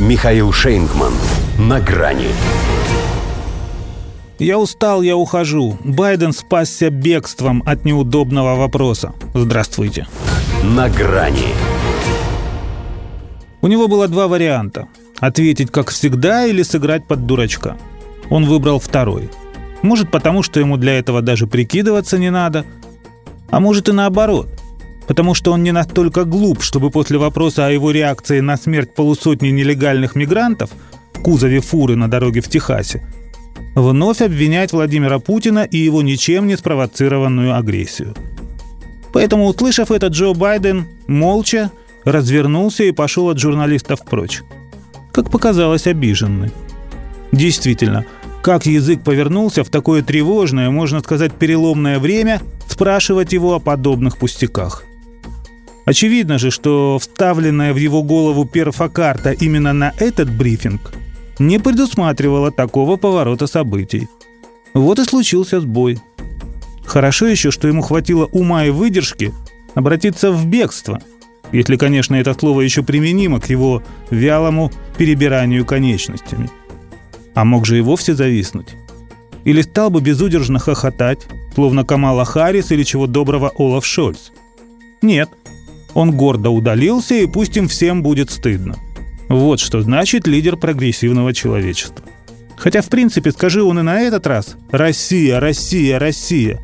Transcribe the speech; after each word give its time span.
Михаил 0.00 0.52
Шейнгман. 0.52 1.12
На 1.58 1.78
грани. 1.78 2.28
Я 4.38 4.58
устал, 4.58 5.02
я 5.02 5.16
ухожу. 5.16 5.78
Байден 5.84 6.32
спасся 6.32 6.90
бегством 6.90 7.62
от 7.66 7.84
неудобного 7.84 8.56
вопроса. 8.56 9.12
Здравствуйте. 9.34 10.06
На 10.64 10.88
грани. 10.88 11.48
У 13.60 13.68
него 13.68 13.86
было 13.86 14.08
два 14.08 14.28
варианта. 14.28 14.88
Ответить 15.20 15.70
как 15.70 15.90
всегда 15.90 16.46
или 16.46 16.62
сыграть 16.62 17.06
под 17.06 17.26
дурачка. 17.26 17.76
Он 18.30 18.46
выбрал 18.46 18.80
второй. 18.80 19.30
Может 19.82 20.10
потому, 20.10 20.42
что 20.42 20.58
ему 20.58 20.78
для 20.78 20.98
этого 20.98 21.20
даже 21.20 21.46
прикидываться 21.46 22.18
не 22.18 22.30
надо. 22.30 22.64
А 23.50 23.60
может 23.60 23.88
и 23.90 23.92
наоборот. 23.92 24.48
Потому 25.06 25.34
что 25.34 25.52
он 25.52 25.62
не 25.62 25.72
настолько 25.72 26.24
глуп, 26.24 26.62
чтобы 26.62 26.90
после 26.90 27.18
вопроса 27.18 27.66
о 27.66 27.70
его 27.70 27.90
реакции 27.90 28.40
на 28.40 28.56
смерть 28.56 28.94
полусотни 28.94 29.48
нелегальных 29.48 30.14
мигрантов 30.14 30.70
в 31.12 31.20
кузове 31.20 31.60
фуры 31.60 31.96
на 31.96 32.08
дороге 32.08 32.40
в 32.40 32.48
Техасе 32.48 33.02
вновь 33.74 34.20
обвинять 34.20 34.72
Владимира 34.72 35.18
Путина 35.18 35.64
и 35.64 35.78
его 35.78 36.02
ничем 36.02 36.46
не 36.46 36.56
спровоцированную 36.56 37.56
агрессию. 37.56 38.14
Поэтому, 39.12 39.46
услышав 39.46 39.90
это, 39.90 40.06
Джо 40.06 40.32
Байден 40.34 40.86
молча 41.06 41.70
развернулся 42.04 42.84
и 42.84 42.92
пошел 42.92 43.28
от 43.28 43.38
журналистов 43.38 44.04
прочь. 44.04 44.42
Как 45.12 45.30
показалось, 45.30 45.86
обиженный. 45.86 46.50
Действительно, 47.30 48.04
как 48.42 48.66
язык 48.66 49.02
повернулся 49.02 49.64
в 49.64 49.68
такое 49.68 50.02
тревожное, 50.02 50.70
можно 50.70 51.00
сказать, 51.00 51.32
переломное 51.32 51.98
время 51.98 52.40
спрашивать 52.66 53.32
его 53.32 53.54
о 53.54 53.60
подобных 53.60 54.16
пустяках. 54.16 54.84
Очевидно 55.84 56.38
же, 56.38 56.50
что 56.50 56.98
вставленная 57.00 57.72
в 57.72 57.76
его 57.76 58.02
голову 58.02 58.44
перфокарта 58.44 59.32
именно 59.32 59.72
на 59.72 59.92
этот 59.98 60.30
брифинг 60.30 60.92
не 61.38 61.58
предусматривала 61.58 62.52
такого 62.52 62.96
поворота 62.96 63.46
событий. 63.46 64.08
Вот 64.74 64.98
и 64.98 65.04
случился 65.04 65.60
сбой. 65.60 65.98
Хорошо 66.84 67.26
еще, 67.26 67.50
что 67.50 67.68
ему 67.68 67.82
хватило 67.82 68.26
ума 68.26 68.64
и 68.64 68.70
выдержки 68.70 69.32
обратиться 69.74 70.30
в 70.30 70.46
бегство, 70.46 71.00
если, 71.50 71.76
конечно, 71.76 72.14
это 72.14 72.34
слово 72.34 72.62
еще 72.62 72.82
применимо 72.82 73.40
к 73.40 73.50
его 73.50 73.82
вялому 74.10 74.70
перебиранию 74.96 75.64
конечностями. 75.64 76.50
А 77.34 77.44
мог 77.44 77.66
же 77.66 77.78
и 77.78 77.80
вовсе 77.80 78.14
зависнуть. 78.14 78.74
Или 79.44 79.62
стал 79.62 79.90
бы 79.90 80.00
безудержно 80.00 80.58
хохотать, 80.58 81.26
словно 81.54 81.84
Камала 81.84 82.24
Харрис 82.24 82.70
или 82.70 82.84
чего 82.84 83.06
доброго 83.06 83.52
Олаф 83.56 83.84
Шольц. 83.84 84.30
Нет, 85.00 85.28
он 85.94 86.12
гордо 86.12 86.50
удалился, 86.50 87.14
и 87.14 87.26
пусть 87.26 87.56
им 87.56 87.68
всем 87.68 88.02
будет 88.02 88.30
стыдно. 88.30 88.76
Вот 89.28 89.60
что 89.60 89.82
значит 89.82 90.26
лидер 90.26 90.56
прогрессивного 90.56 91.32
человечества. 91.32 92.04
Хотя, 92.56 92.82
в 92.82 92.88
принципе, 92.88 93.32
скажи 93.32 93.62
он 93.62 93.80
и 93.80 93.82
на 93.82 94.00
этот 94.02 94.26
раз 94.26 94.56
«Россия, 94.70 95.40
Россия, 95.40 95.98
Россия», 95.98 96.60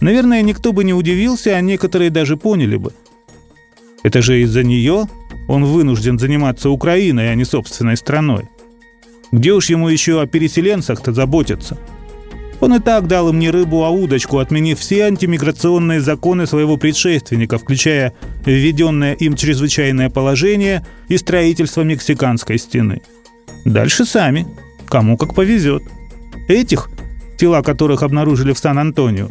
наверное, 0.00 0.42
никто 0.42 0.72
бы 0.72 0.82
не 0.82 0.94
удивился, 0.94 1.56
а 1.56 1.60
некоторые 1.60 2.10
даже 2.10 2.36
поняли 2.36 2.76
бы. 2.76 2.92
Это 4.02 4.22
же 4.22 4.40
из-за 4.42 4.62
нее 4.62 5.06
он 5.46 5.64
вынужден 5.64 6.18
заниматься 6.18 6.70
Украиной, 6.70 7.30
а 7.30 7.34
не 7.34 7.44
собственной 7.44 7.96
страной. 7.96 8.48
Где 9.30 9.52
уж 9.52 9.70
ему 9.70 9.88
еще 9.88 10.20
о 10.20 10.26
переселенцах-то 10.26 11.12
заботиться– 11.12 11.78
он 12.60 12.74
и 12.74 12.78
так 12.78 13.06
дал 13.06 13.30
им 13.30 13.38
не 13.38 13.50
рыбу, 13.50 13.84
а 13.84 13.90
удочку, 13.90 14.38
отменив 14.38 14.78
все 14.78 15.04
антимиграционные 15.04 16.00
законы 16.00 16.46
своего 16.46 16.76
предшественника, 16.76 17.58
включая 17.58 18.12
введенное 18.44 19.14
им 19.14 19.34
чрезвычайное 19.34 20.10
положение 20.10 20.86
и 21.08 21.16
строительство 21.16 21.82
мексиканской 21.82 22.58
стены. 22.58 23.00
Дальше 23.64 24.04
сами. 24.04 24.46
Кому 24.88 25.16
как 25.16 25.34
повезет. 25.34 25.82
Этих, 26.48 26.90
тела 27.38 27.62
которых 27.62 28.02
обнаружили 28.02 28.52
в 28.52 28.58
Сан-Антонио, 28.58 29.30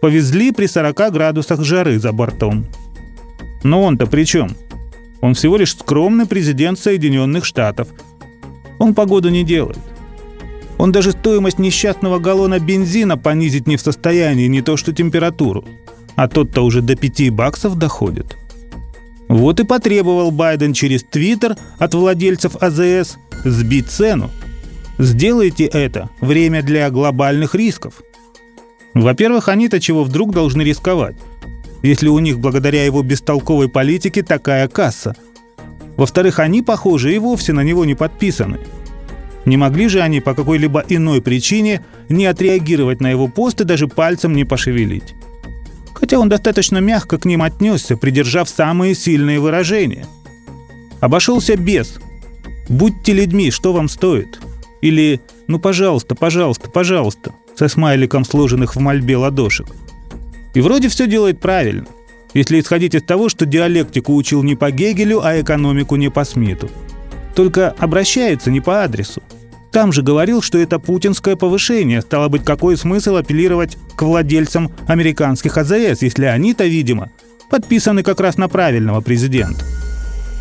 повезли 0.00 0.52
при 0.52 0.66
40 0.66 1.12
градусах 1.12 1.62
жары 1.62 1.98
за 1.98 2.12
бортом. 2.12 2.66
Но 3.62 3.82
он-то 3.82 4.06
при 4.06 4.24
чем? 4.24 4.56
Он 5.20 5.34
всего 5.34 5.56
лишь 5.56 5.72
скромный 5.72 6.26
президент 6.26 6.78
Соединенных 6.78 7.44
Штатов. 7.44 7.88
Он 8.78 8.94
погоду 8.94 9.28
не 9.28 9.44
делает. 9.44 9.78
Он 10.78 10.92
даже 10.92 11.12
стоимость 11.12 11.58
несчастного 11.58 12.18
галлона 12.18 12.58
бензина 12.58 13.16
понизить 13.16 13.66
не 13.66 13.76
в 13.76 13.80
состоянии, 13.80 14.46
не 14.46 14.62
то 14.62 14.76
что 14.76 14.92
температуру. 14.92 15.64
А 16.16 16.28
тот-то 16.28 16.62
уже 16.62 16.82
до 16.82 16.96
5 16.96 17.30
баксов 17.30 17.76
доходит. 17.76 18.36
Вот 19.28 19.58
и 19.60 19.64
потребовал 19.64 20.30
Байден 20.30 20.72
через 20.72 21.02
Твиттер 21.02 21.56
от 21.78 21.94
владельцев 21.94 22.56
АЗС 22.60 23.16
сбить 23.44 23.88
цену. 23.88 24.30
Сделайте 24.98 25.64
это. 25.64 26.10
Время 26.20 26.62
для 26.62 26.90
глобальных 26.90 27.54
рисков. 27.54 28.02
Во-первых, 28.94 29.48
они-то 29.48 29.80
чего 29.80 30.04
вдруг 30.04 30.32
должны 30.32 30.62
рисковать, 30.62 31.16
если 31.82 32.08
у 32.08 32.18
них 32.18 32.38
благодаря 32.38 32.84
его 32.84 33.02
бестолковой 33.02 33.68
политике 33.68 34.22
такая 34.22 34.68
касса. 34.68 35.16
Во-вторых, 35.96 36.38
они, 36.38 36.62
похоже, 36.62 37.14
и 37.14 37.18
вовсе 37.18 37.52
на 37.52 37.62
него 37.62 37.84
не 37.84 37.94
подписаны– 37.94 38.58
не 39.46 39.56
могли 39.56 39.88
же 39.88 40.00
они 40.00 40.20
по 40.20 40.34
какой-либо 40.34 40.84
иной 40.88 41.22
причине 41.22 41.84
не 42.08 42.26
отреагировать 42.26 43.00
на 43.00 43.08
его 43.08 43.28
пост 43.28 43.60
и 43.60 43.64
даже 43.64 43.88
пальцем 43.88 44.34
не 44.34 44.44
пошевелить. 44.44 45.14
Хотя 45.94 46.18
он 46.18 46.28
достаточно 46.28 46.78
мягко 46.78 47.16
к 47.16 47.24
ним 47.24 47.42
отнесся, 47.42 47.96
придержав 47.96 48.48
самые 48.48 48.94
сильные 48.94 49.40
выражения. 49.40 50.06
Обошелся 51.00 51.56
без 51.56 51.94
«Будьте 52.68 53.12
людьми, 53.12 53.50
что 53.50 53.72
вам 53.72 53.88
стоит?» 53.88 54.38
Или 54.82 55.20
«Ну, 55.46 55.58
пожалуйста, 55.58 56.14
пожалуйста, 56.14 56.68
пожалуйста» 56.68 57.32
со 57.56 57.68
смайликом 57.68 58.24
сложенных 58.24 58.76
в 58.76 58.80
мольбе 58.80 59.16
ладошек. 59.16 59.66
И 60.54 60.60
вроде 60.60 60.88
все 60.88 61.06
делает 61.06 61.40
правильно, 61.40 61.86
если 62.34 62.60
исходить 62.60 62.94
из 62.94 63.02
того, 63.02 63.28
что 63.30 63.46
диалектику 63.46 64.14
учил 64.14 64.42
не 64.42 64.54
по 64.54 64.70
Гегелю, 64.70 65.22
а 65.24 65.40
экономику 65.40 65.96
не 65.96 66.10
по 66.10 66.24
Смиту. 66.24 66.68
Только 67.34 67.74
обращается 67.78 68.50
не 68.50 68.60
по 68.60 68.82
адресу. 68.82 69.22
Там 69.76 69.92
же 69.92 70.00
говорил, 70.00 70.40
что 70.40 70.56
это 70.56 70.78
путинское 70.78 71.36
повышение. 71.36 72.00
Стало 72.00 72.28
быть, 72.28 72.42
какой 72.44 72.78
смысл 72.78 73.16
апеллировать 73.16 73.76
к 73.94 74.00
владельцам 74.00 74.72
американских 74.88 75.58
АЗС, 75.58 76.00
если 76.00 76.24
они-то, 76.24 76.64
видимо, 76.64 77.10
подписаны 77.50 78.02
как 78.02 78.20
раз 78.20 78.38
на 78.38 78.48
правильного 78.48 79.02
президента. 79.02 79.66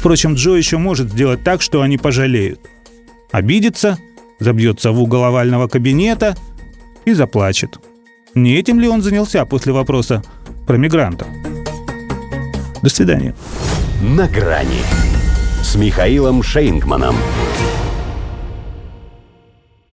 Впрочем, 0.00 0.34
Джо 0.34 0.56
еще 0.56 0.78
может 0.78 1.12
сделать 1.12 1.44
так, 1.44 1.62
что 1.62 1.80
они 1.80 1.96
пожалеют. 1.96 2.58
Обидится, 3.30 3.98
забьется 4.40 4.90
в 4.90 5.00
угол 5.00 5.22
овального 5.22 5.68
кабинета 5.68 6.36
и 7.04 7.12
заплачет. 7.12 7.78
Не 8.34 8.56
этим 8.56 8.80
ли 8.80 8.88
он 8.88 9.00
занялся 9.00 9.44
после 9.44 9.72
вопроса 9.72 10.24
про 10.66 10.76
мигрантов? 10.76 11.28
До 12.82 12.90
свидания. 12.90 13.36
На 14.02 14.26
грани 14.26 14.82
с 15.62 15.76
Михаилом 15.76 16.42
Шейнгманом. 16.42 17.14